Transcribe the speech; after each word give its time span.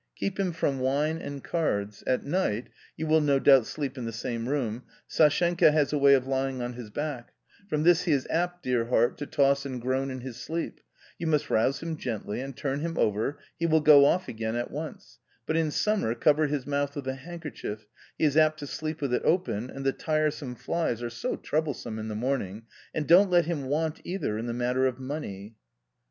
Keep 0.15 0.39
him 0.39 0.51
from 0.51 0.79
wine 0.79 1.19
and 1.19 1.43
cards. 1.43 2.03
At 2.07 2.23
night— 2.25 2.69
you 2.97 3.05
will 3.05 3.21
no 3.21 3.37
doubt 3.37 3.67
sleep 3.67 3.99
in 3.99 4.05
the 4.05 4.11
same 4.11 4.49
room— 4.49 4.81
Sashenka 5.15 5.71
has 5.71 5.93
a 5.93 5.99
way 5.99 6.15
of 6.15 6.25
lying 6.25 6.59
on 6.59 6.73
his 6.73 6.89
back; 6.89 7.33
from 7.69 7.83
this 7.83 8.05
he 8.05 8.11
is 8.11 8.25
apt, 8.31 8.63
dear 8.63 8.85
heart, 8.85 9.15
to 9.19 9.27
toss 9.27 9.63
and 9.63 9.79
groan 9.79 10.09
in 10.09 10.21
his 10.21 10.37
sleep; 10.37 10.79
you 11.19 11.27
must 11.27 11.51
rouse 11.51 11.83
him 11.83 11.97
gently 11.97 12.41
and 12.41 12.57
turn 12.57 12.79
him 12.79 12.97
over, 12.97 13.37
he 13.59 13.67
will 13.67 13.79
go 13.79 14.03
off 14.05 14.27
again 14.27 14.55
at 14.55 14.71
once; 14.71 15.19
but 15.45 15.55
in 15.55 15.69
summer 15.69 16.15
cover 16.15 16.47
his 16.47 16.65
mouth 16.65 16.95
with 16.95 17.07
a 17.07 17.13
handkerchief, 17.13 17.85
he 18.17 18.23
is 18.25 18.35
apt 18.35 18.57
to 18.57 18.65
sleep 18.65 19.01
with 19.01 19.13
it 19.13 19.21
open 19.23 19.69
and 19.69 19.85
the 19.85 19.93
tiresome 19.93 20.55
flies 20.55 21.03
are 21.03 21.11
so 21.11 21.35
trouble 21.35 21.75
some 21.75 21.99
in 21.99 22.07
the 22.07 22.15
morning; 22.15 22.63
and 22.91 23.05
don't 23.05 23.29
let 23.29 23.45
him 23.45 23.65
want, 23.65 24.01
either, 24.03 24.39
in 24.39 24.47
the 24.47 24.51
matter 24.53 24.87
of 24.87 24.97
money." 24.99 25.53